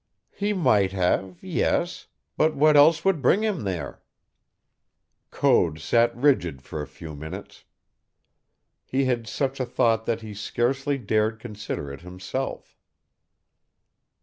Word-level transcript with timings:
"He 0.31 0.51
might 0.51 0.93
have, 0.93 1.37
yes, 1.43 2.07
but 2.35 2.55
what 2.55 2.75
else 2.75 3.05
would 3.05 3.21
bring 3.21 3.43
him 3.43 3.65
there?" 3.65 4.01
Code 5.29 5.77
sat 5.77 6.15
rigid 6.17 6.63
for 6.63 6.81
a 6.81 6.87
few 6.87 7.15
minutes. 7.15 7.65
He 8.83 9.05
had 9.05 9.27
such 9.27 9.59
a 9.59 9.63
thought 9.67 10.07
that 10.07 10.21
he 10.21 10.33
scarcely 10.33 10.97
dared 10.97 11.39
consider 11.39 11.93
it 11.93 12.01
himself. 12.01 12.79